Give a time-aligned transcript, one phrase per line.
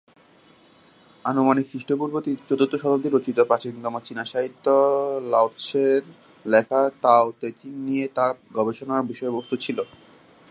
[1.25, 2.15] আনুমানিক খ্রিস্টপূর্ব
[2.49, 4.65] চতুর্থ শতাব্দীতে রচিত প্রাচীনতম চিনা সাহিত্য,
[5.31, 6.03] লাওৎসে-র
[6.45, 9.77] লেখা ‘তাও-তে-চিং’ নিয়ে তার গবেষণার বিষয়বস্তু ছিল।